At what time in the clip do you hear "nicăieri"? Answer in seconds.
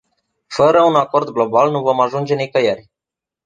2.35-2.91